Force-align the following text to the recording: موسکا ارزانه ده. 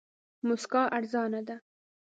موسکا 0.47 0.81
ارزانه 0.97 1.41
ده. 1.47 1.55